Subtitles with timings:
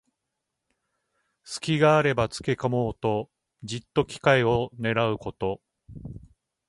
[1.43, 3.29] すきがあればつけこもうと、
[3.61, 5.61] じっと機会をねらうこと。